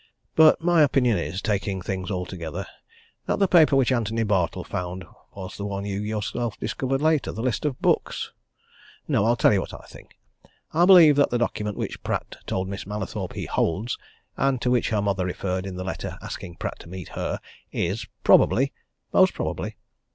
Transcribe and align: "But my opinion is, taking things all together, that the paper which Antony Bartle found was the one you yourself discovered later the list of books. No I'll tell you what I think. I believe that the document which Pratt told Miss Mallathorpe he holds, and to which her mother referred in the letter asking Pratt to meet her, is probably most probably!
"But 0.33 0.63
my 0.63 0.81
opinion 0.81 1.19
is, 1.19 1.43
taking 1.43 1.79
things 1.79 2.09
all 2.09 2.25
together, 2.25 2.65
that 3.27 3.37
the 3.37 3.47
paper 3.47 3.75
which 3.75 3.91
Antony 3.91 4.23
Bartle 4.23 4.63
found 4.63 5.05
was 5.35 5.55
the 5.57 5.65
one 5.67 5.85
you 5.85 6.01
yourself 6.01 6.59
discovered 6.59 7.03
later 7.03 7.31
the 7.31 7.43
list 7.43 7.65
of 7.65 7.79
books. 7.83 8.31
No 9.07 9.25
I'll 9.25 9.35
tell 9.35 9.53
you 9.53 9.61
what 9.61 9.75
I 9.75 9.85
think. 9.87 10.17
I 10.73 10.85
believe 10.87 11.17
that 11.17 11.29
the 11.29 11.37
document 11.37 11.77
which 11.77 12.01
Pratt 12.01 12.37
told 12.47 12.67
Miss 12.67 12.87
Mallathorpe 12.87 13.33
he 13.33 13.45
holds, 13.45 13.99
and 14.37 14.59
to 14.63 14.71
which 14.71 14.89
her 14.89 15.03
mother 15.03 15.23
referred 15.23 15.67
in 15.67 15.75
the 15.75 15.83
letter 15.83 16.17
asking 16.19 16.55
Pratt 16.55 16.79
to 16.79 16.89
meet 16.89 17.09
her, 17.09 17.39
is 17.71 18.07
probably 18.23 18.73
most 19.13 19.35
probably! 19.35 19.75